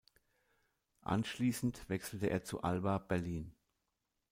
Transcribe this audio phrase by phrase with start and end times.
[1.03, 3.55] Anschließend wechselte er zu Alba Berlin.